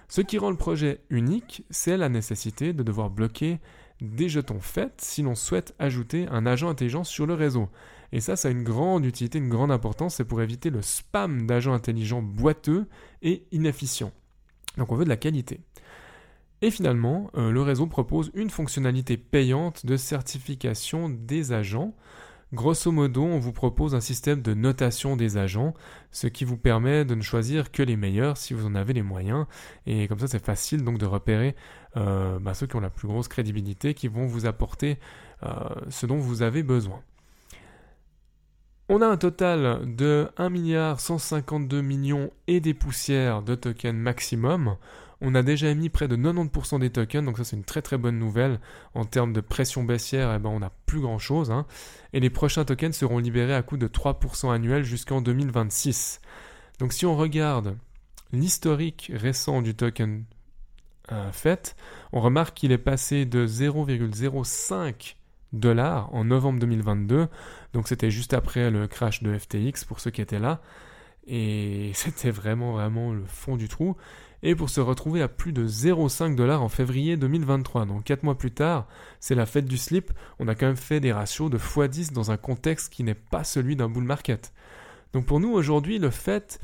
Ce 0.09 0.21
qui 0.21 0.39
rend 0.39 0.51
le 0.51 0.57
projet 0.57 1.01
unique, 1.11 1.65
c'est 1.71 1.97
la 1.97 2.09
nécessité 2.09 2.73
de 2.73 2.83
devoir 2.83 3.11
bloquer 3.11 3.59
des 4.01 4.29
jetons 4.29 4.61
faits 4.61 5.01
si 5.01 5.23
l'on 5.23 5.35
souhaite 5.35 5.75
ajouter 5.79 6.27
un 6.31 6.47
agent 6.47 6.69
intelligent 6.69 7.05
sur 7.05 7.27
le 7.27 7.35
réseau. 7.35 7.69
Et 8.13 8.21
ça, 8.21 8.37
ça 8.37 8.49
a 8.49 8.51
une 8.51 8.63
grande 8.63 9.05
utilité, 9.05 9.39
une 9.39 9.49
grande 9.49 9.73
importance, 9.73 10.17
c'est 10.17 10.25
pour 10.25 10.43
éviter 10.43 10.71
le 10.71 10.83
spam 10.83 11.47
d'agents 11.47 11.73
intelligents 11.73 12.23
boiteux 12.23 12.87
et 13.23 13.47
inefficients. 13.53 14.13
Donc 14.77 14.93
on 14.93 14.97
veut 14.97 15.05
de 15.05 15.11
la 15.11 15.17
qualité. 15.17 15.61
Et 16.63 16.71
finalement, 16.71 17.31
euh, 17.37 17.51
le 17.51 17.63
réseau 17.63 17.87
propose 17.87 18.31
une 18.35 18.51
fonctionnalité 18.51 19.17
payante 19.17 19.85
de 19.85 19.97
certification 19.97 21.09
des 21.09 21.53
agents 21.53 21.95
Grosso 22.53 22.93
modo, 22.93 23.25
on 23.25 23.41
vous 23.41 23.53
propose 23.53 23.97
un 23.97 24.01
système 24.01 24.41
de 24.41 24.55
notation 24.55 25.17
des 25.17 25.37
agents, 25.37 25.75
ce 26.13 26.29
qui 26.29 26.45
vous 26.45 26.57
permet 26.57 27.05
de 27.05 27.17
ne 27.17 27.23
choisir 27.23 27.73
que 27.73 27.83
les 27.83 27.97
meilleurs 27.97 28.37
si 28.37 28.55
vous 28.55 28.67
en 28.67 28.77
avez 28.77 28.93
les 28.93 29.03
moyens. 29.03 29.47
Et 29.85 30.07
comme 30.07 30.21
ça, 30.21 30.29
c'est 30.29 30.45
facile 30.45 30.85
donc 30.85 30.99
de 30.99 31.07
repérer 31.07 31.57
euh, 31.97 32.39
bah, 32.39 32.55
ceux 32.55 32.69
qui 32.69 32.77
ont 32.77 32.81
la 32.81 32.91
plus 32.91 33.09
grosse 33.09 33.27
crédibilité, 33.27 33.95
qui 33.95 34.07
vont 34.07 34.27
vous 34.27 34.47
apporter 34.47 34.99
euh, 35.43 35.49
ce 35.89 36.07
dont 36.07 36.19
vous 36.19 36.43
avez 36.43 36.63
besoin. 36.63 37.01
On 38.89 39.03
a 39.03 39.07
un 39.09 39.17
total 39.17 39.97
de 39.97 40.29
1 40.37 40.49
milliard 40.49 41.01
152 41.01 41.81
millions 41.81 42.31
et 42.47 42.61
des 42.61 42.75
poussières 42.75 43.43
de 43.43 43.57
tokens 43.57 43.97
maximum. 43.97 44.77
On 45.21 45.35
a 45.35 45.43
déjà 45.43 45.69
émis 45.69 45.89
près 45.89 46.09
de 46.09 46.17
90% 46.17 46.81
des 46.81 46.91
tokens, 46.91 47.25
donc 47.25 47.39
ça 47.39 47.45
c'est 47.45 47.57
une 47.57 47.65
très 47.65 47.83
très 47.83 47.97
bonne 47.97 48.19
nouvelle. 48.19 48.61
En 48.95 49.05
termes 49.05 49.33
de 49.33 49.41
pression 49.41 49.83
baissière, 49.83 50.33
eh 50.35 50.39
ben, 50.39 50.51
on 50.51 50.61
n'a 50.61 50.73
plus 50.85 51.01
grand 51.01 51.19
chose. 51.19 51.51
Hein. 51.51 51.67
Et 52.13 52.21
les 52.21 52.31
prochains 52.31 52.65
tokens 52.65 52.95
seront 52.95 53.19
libérés 53.19 53.55
à 53.55 53.63
coût 53.63 53.79
de 53.79 53.89
3% 53.89 54.53
annuel 54.53 54.85
jusqu'en 54.85 55.23
2026. 55.23 56.21
Donc 56.79 56.93
si 56.93 57.07
on 57.07 57.17
regarde 57.17 57.77
l'historique 58.33 59.11
récent 59.15 59.63
du 59.63 59.75
token 59.75 60.25
euh, 61.13 61.33
fait, 61.33 61.77
on 62.13 62.21
remarque 62.21 62.55
qu'il 62.55 62.73
est 62.73 62.79
passé 62.79 63.25
de 63.25 63.47
0,05 63.47 65.15
dollars 65.53 66.13
en 66.15 66.25
novembre 66.25 66.59
2022. 66.61 67.29
Donc 67.73 67.89
c'était 67.89 68.11
juste 68.11 68.35
après 68.35 68.71
le 68.71 68.87
crash 68.87 69.23
de 69.23 69.37
FTX 69.37 69.85
pour 69.87 70.01
ceux 70.01 70.11
qui 70.11 70.21
étaient 70.21 70.39
là. 70.39 70.61
Et 71.27 71.91
c'était 71.95 72.31
vraiment, 72.31 72.73
vraiment 72.73 73.13
le 73.13 73.25
fond 73.25 73.57
du 73.57 73.69
trou. 73.69 73.97
Et 74.43 74.55
pour 74.55 74.71
se 74.71 74.81
retrouver 74.81 75.23
à 75.23 75.29
plus 75.29 75.53
de 75.53 75.67
0,5 75.67 76.35
dollars 76.35 76.63
en 76.63 76.69
février 76.69 77.17
2023, 77.17 77.87
donc 77.87 78.05
4 78.05 78.23
mois 78.23 78.37
plus 78.37 78.53
tard, 78.53 78.87
c'est 79.19 79.35
la 79.35 79.47
fête 79.47 79.65
du 79.65 79.79
slip, 79.79 80.13
on 80.39 80.47
a 80.47 80.55
quand 80.55 80.67
même 80.67 80.77
fait 80.77 81.01
des 81.01 81.13
ratios 81.13 81.51
de 81.51 81.59
x10 81.59 82.13
dans 82.13 82.31
un 82.31 82.37
contexte 82.37 82.93
qui 82.93 83.03
n'est 83.03 83.15
pas 83.15 83.45
celui 83.45 83.77
d'un 83.77 83.89
bull 83.89 84.05
market. 84.05 84.53
Donc 85.15 85.25
pour 85.25 85.41
nous 85.41 85.51
aujourd'hui, 85.51 85.99
le 85.99 86.11
fait, 86.11 86.61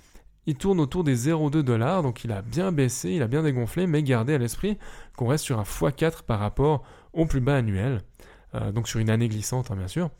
il 0.47 0.57
tourne 0.57 0.81
autour 0.81 1.03
des 1.03 1.29
0,2 1.29 1.63
dollars, 1.63 2.03
donc 2.03 2.25
il 2.25 2.33
a 2.33 2.43
bien 2.43 2.73
baissé, 2.73 3.11
il 3.11 3.23
a 3.23 3.27
bien 3.27 3.43
dégonflé, 3.43 3.87
mais 3.87 4.03
gardez 4.03 4.35
à 4.35 4.39
l'esprit 4.39 4.79
qu'on 5.17 5.27
reste 5.27 5.45
sur 5.45 5.59
un 5.59 5.65
x4 5.65 6.25
par 6.25 6.41
rapport 6.41 6.85
au 7.15 7.27
plus 7.27 7.41
bas 7.41 7.57
annuel, 7.57 8.03
euh, 8.55 8.71
donc 8.71 8.87
sur 8.87 9.01
une 9.01 9.11
année 9.11 9.29
glissante 9.29 9.71
hein, 9.71 9.77
bien 9.77 9.89
sûr 9.89 10.11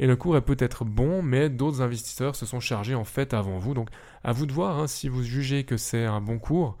et 0.00 0.06
le 0.06 0.16
cours 0.16 0.34
est 0.38 0.40
peut-être 0.40 0.86
bon, 0.86 1.22
mais 1.22 1.50
d'autres 1.50 1.82
investisseurs 1.82 2.34
se 2.34 2.46
sont 2.46 2.58
chargés 2.58 2.94
en 2.94 3.04
fait 3.04 3.34
avant 3.34 3.58
vous. 3.58 3.74
Donc 3.74 3.90
à 4.24 4.32
vous 4.32 4.46
de 4.46 4.52
voir 4.52 4.78
hein, 4.78 4.86
si 4.86 5.10
vous 5.10 5.22
jugez 5.22 5.64
que 5.64 5.76
c'est 5.76 6.06
un 6.06 6.22
bon 6.22 6.38
cours, 6.38 6.78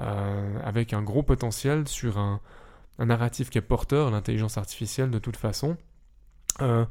euh, 0.00 0.58
avec 0.64 0.94
un 0.94 1.02
gros 1.02 1.22
potentiel 1.22 1.86
sur 1.86 2.18
un, 2.18 2.40
narratif 2.98 3.50
qui 3.50 3.58
est 3.58 3.62
porteur, 3.62 4.10
l'intelligence 4.10 4.56
artificielle 4.56 5.10
de 5.10 5.18
toute 5.18 5.36
façon. 5.36 5.76
Euh, 6.62 6.86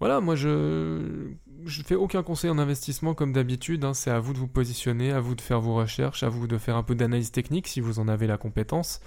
voilà, 0.00 0.20
moi 0.20 0.36
je 0.36 0.48
ne 0.48 1.84
fais 1.86 1.94
aucun 1.94 2.22
conseil 2.22 2.50
en 2.50 2.58
investissement 2.58 3.14
comme 3.14 3.32
d'habitude, 3.32 3.84
hein. 3.84 3.94
c'est 3.94 4.10
à 4.10 4.20
vous 4.20 4.34
de 4.34 4.38
vous 4.38 4.48
positionner, 4.48 5.12
à 5.12 5.20
vous 5.20 5.34
de 5.34 5.40
faire 5.40 5.60
vos 5.60 5.76
recherches, 5.76 6.22
à 6.24 6.28
vous 6.28 6.46
de 6.46 6.58
faire 6.58 6.76
un 6.76 6.82
peu 6.82 6.94
d'analyse 6.94 7.32
technique 7.32 7.68
si 7.68 7.80
vous 7.80 8.00
en 8.00 8.08
avez 8.08 8.26
la 8.26 8.36
compétence. 8.36 9.00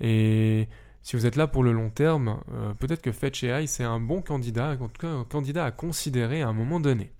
Et 0.00 0.66
si 1.02 1.16
vous 1.16 1.26
êtes 1.26 1.36
là 1.36 1.46
pour 1.46 1.62
le 1.62 1.72
long 1.72 1.90
terme, 1.90 2.40
euh, 2.52 2.74
peut-être 2.74 3.02
que 3.02 3.12
Fetch 3.12 3.44
AI 3.44 3.66
c'est 3.66 3.84
un 3.84 4.00
bon 4.00 4.22
candidat, 4.22 4.76
un 5.02 5.24
candidat 5.24 5.64
à 5.64 5.70
considérer 5.70 6.42
à 6.42 6.48
un 6.48 6.52
moment 6.52 6.80
donné. 6.80 7.12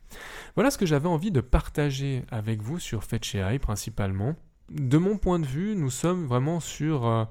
Voilà 0.54 0.70
ce 0.70 0.78
que 0.78 0.87
j'avais 0.87 1.08
envie 1.08 1.30
de 1.30 1.40
partager 1.40 2.25
avec 2.30 2.62
vous 2.62 2.78
sur 2.78 3.04
Fetch 3.04 3.34
AI 3.34 3.58
principalement. 3.58 4.34
De 4.70 4.99
mon 4.99 5.16
point 5.16 5.38
de 5.38 5.46
vue, 5.46 5.75
nous 5.76 5.90
sommes 5.90 6.26
vraiment 6.26 6.60
sur, 6.60 7.06
euh, 7.06 7.25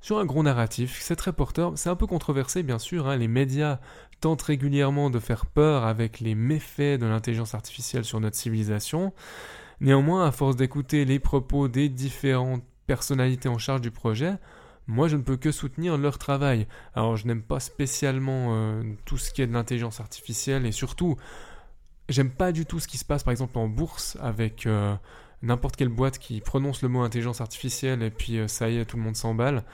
sur 0.00 0.18
un 0.18 0.24
gros 0.24 0.42
narratif. 0.42 0.98
C'est 1.00 1.16
très 1.16 1.32
porteur. 1.32 1.72
C'est 1.76 1.90
un 1.90 1.96
peu 1.96 2.06
controversé, 2.06 2.62
bien 2.62 2.78
sûr. 2.78 3.08
Hein. 3.08 3.16
Les 3.16 3.28
médias 3.28 3.78
tentent 4.20 4.42
régulièrement 4.42 5.10
de 5.10 5.18
faire 5.18 5.46
peur 5.46 5.84
avec 5.84 6.20
les 6.20 6.34
méfaits 6.34 6.98
de 7.00 7.06
l'intelligence 7.06 7.54
artificielle 7.54 8.04
sur 8.04 8.20
notre 8.20 8.36
civilisation. 8.36 9.12
Néanmoins, 9.80 10.26
à 10.26 10.32
force 10.32 10.56
d'écouter 10.56 11.04
les 11.04 11.18
propos 11.18 11.68
des 11.68 11.88
différentes 11.88 12.64
personnalités 12.86 13.48
en 13.48 13.58
charge 13.58 13.80
du 13.80 13.90
projet, 13.90 14.34
moi 14.86 15.08
je 15.08 15.16
ne 15.16 15.22
peux 15.22 15.36
que 15.36 15.52
soutenir 15.52 15.96
leur 15.96 16.18
travail. 16.18 16.66
Alors 16.94 17.16
je 17.16 17.26
n'aime 17.26 17.42
pas 17.42 17.60
spécialement 17.60 18.48
euh, 18.50 18.82
tout 19.04 19.18
ce 19.18 19.32
qui 19.32 19.42
est 19.42 19.46
de 19.46 19.52
l'intelligence 19.52 20.00
artificielle 20.00 20.66
et 20.66 20.72
surtout 20.72 21.16
j'aime 22.08 22.30
pas 22.30 22.52
du 22.52 22.66
tout 22.66 22.80
ce 22.80 22.88
qui 22.88 22.98
se 22.98 23.04
passe 23.04 23.22
par 23.22 23.32
exemple 23.32 23.58
en 23.58 23.68
bourse 23.68 24.16
avec 24.20 24.66
euh, 24.66 24.94
n'importe 25.42 25.76
quelle 25.76 25.88
boîte 25.88 26.18
qui 26.18 26.40
prononce 26.40 26.82
le 26.82 26.88
mot 26.88 27.02
intelligence 27.02 27.40
artificielle 27.40 28.02
et 28.02 28.10
puis 28.10 28.38
euh, 28.38 28.48
ça 28.48 28.68
y 28.70 28.78
est 28.78 28.84
tout 28.84 28.96
le 28.96 29.02
monde 29.02 29.16
s'emballe. 29.16 29.64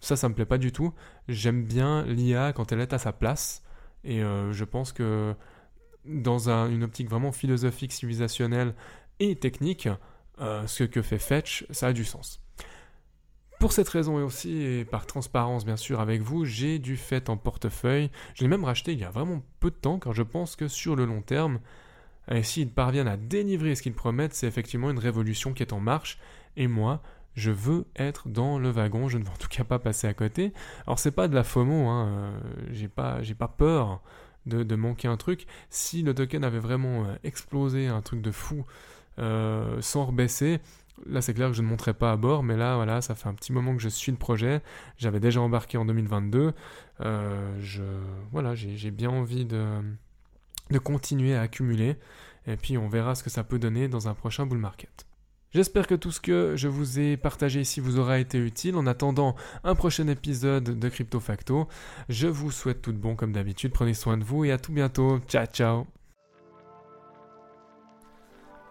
Ça 0.00 0.16
ça 0.16 0.28
me 0.28 0.34
plaît 0.34 0.46
pas 0.46 0.58
du 0.58 0.72
tout. 0.72 0.92
J'aime 1.28 1.64
bien 1.64 2.04
l'IA 2.04 2.52
quand 2.52 2.72
elle 2.72 2.80
est 2.80 2.92
à 2.92 2.98
sa 2.98 3.12
place 3.12 3.62
et 4.04 4.20
je 4.20 4.62
pense 4.62 4.92
que 4.92 5.34
dans 6.04 6.48
une 6.48 6.84
optique 6.84 7.10
vraiment 7.10 7.32
philosophique, 7.32 7.92
civilisationnelle 7.92 8.74
et 9.18 9.34
technique, 9.34 9.88
ce 10.38 10.84
que 10.84 11.02
fait 11.02 11.18
Fetch, 11.18 11.66
ça 11.70 11.88
a 11.88 11.92
du 11.92 12.04
sens. 12.04 12.45
Pour 13.58 13.72
cette 13.72 13.88
raison 13.88 14.18
et 14.18 14.22
aussi, 14.22 14.62
et 14.62 14.84
par 14.84 15.06
transparence 15.06 15.64
bien 15.64 15.76
sûr 15.76 16.00
avec 16.00 16.20
vous, 16.20 16.44
j'ai 16.44 16.78
du 16.78 16.96
fait 16.96 17.30
en 17.30 17.36
portefeuille. 17.36 18.10
Je 18.34 18.42
l'ai 18.42 18.48
même 18.48 18.64
racheté 18.64 18.92
il 18.92 18.98
y 18.98 19.04
a 19.04 19.10
vraiment 19.10 19.42
peu 19.60 19.70
de 19.70 19.76
temps 19.76 19.98
car 19.98 20.12
je 20.12 20.22
pense 20.22 20.56
que 20.56 20.68
sur 20.68 20.94
le 20.94 21.06
long 21.06 21.22
terme, 21.22 21.60
s'ils 22.42 22.70
parviennent 22.70 23.08
à 23.08 23.16
délivrer 23.16 23.74
ce 23.74 23.82
qu'ils 23.82 23.94
promettent, 23.94 24.34
c'est 24.34 24.46
effectivement 24.46 24.90
une 24.90 24.98
révolution 24.98 25.52
qui 25.52 25.62
est 25.62 25.72
en 25.72 25.80
marche. 25.80 26.18
Et 26.56 26.66
moi, 26.66 27.02
je 27.36 27.50
veux 27.50 27.84
être 27.96 28.28
dans 28.28 28.58
le 28.58 28.70
wagon, 28.70 29.08
je 29.08 29.18
ne 29.18 29.24
veux 29.24 29.30
en 29.30 29.36
tout 29.36 29.48
cas 29.48 29.62
pas 29.62 29.78
passer 29.78 30.06
à 30.06 30.14
côté. 30.14 30.52
Alors 30.86 30.98
c'est 30.98 31.10
pas 31.10 31.28
de 31.28 31.34
la 31.34 31.44
FOMO, 31.44 31.86
hein, 31.86 32.08
euh, 32.08 32.38
j'ai 32.72 32.88
pas, 32.88 33.20
pas 33.38 33.48
peur 33.48 34.02
de, 34.46 34.76
manquer 34.76 35.08
un 35.08 35.16
truc. 35.16 35.46
Si 35.70 36.02
le 36.02 36.14
token 36.14 36.44
avait 36.44 36.58
vraiment 36.58 37.04
euh, 37.04 37.14
explosé, 37.24 37.88
un 37.88 38.00
truc 38.00 38.22
de 38.22 38.30
fou, 38.30 38.64
euh, 39.18 39.80
sans 39.80 40.06
rebaisser, 40.06 40.60
Là, 41.04 41.20
c'est 41.20 41.34
clair 41.34 41.48
que 41.48 41.54
je 41.54 41.62
ne 41.62 41.66
monterai 41.66 41.92
pas 41.94 42.12
à 42.12 42.16
bord, 42.16 42.42
mais 42.42 42.56
là, 42.56 42.76
voilà, 42.76 43.02
ça 43.02 43.14
fait 43.14 43.28
un 43.28 43.34
petit 43.34 43.52
moment 43.52 43.76
que 43.76 43.82
je 43.82 43.88
suis 43.88 44.10
le 44.10 44.18
projet. 44.18 44.62
J'avais 44.96 45.20
déjà 45.20 45.40
embarqué 45.40 45.76
en 45.76 45.84
2022. 45.84 46.52
Euh, 47.02 47.56
je, 47.60 47.82
voilà, 48.32 48.54
j'ai 48.54 48.90
bien 48.90 49.10
envie 49.10 49.44
de, 49.44 49.66
de 50.70 50.78
continuer 50.78 51.34
à 51.34 51.42
accumuler. 51.42 51.96
Et 52.46 52.56
puis, 52.56 52.78
on 52.78 52.88
verra 52.88 53.14
ce 53.14 53.22
que 53.22 53.30
ça 53.30 53.44
peut 53.44 53.58
donner 53.58 53.88
dans 53.88 54.08
un 54.08 54.14
prochain 54.14 54.46
bull 54.46 54.58
market. 54.58 55.06
J'espère 55.52 55.86
que 55.86 55.94
tout 55.94 56.10
ce 56.10 56.20
que 56.20 56.54
je 56.56 56.68
vous 56.68 56.98
ai 56.98 57.16
partagé 57.16 57.60
ici 57.60 57.80
vous 57.80 57.98
aura 57.98 58.18
été 58.18 58.38
utile. 58.38 58.76
En 58.76 58.86
attendant 58.86 59.36
un 59.64 59.74
prochain 59.74 60.06
épisode 60.08 60.78
de 60.78 60.88
Crypto 60.88 61.20
Facto, 61.20 61.68
je 62.08 62.26
vous 62.26 62.50
souhaite 62.50 62.82
tout 62.82 62.92
de 62.92 62.98
bon 62.98 63.16
comme 63.16 63.32
d'habitude. 63.32 63.72
Prenez 63.72 63.94
soin 63.94 64.18
de 64.18 64.24
vous 64.24 64.44
et 64.44 64.52
à 64.52 64.58
tout 64.58 64.72
bientôt. 64.72 65.18
Ciao, 65.28 65.46
ciao. 65.46 65.86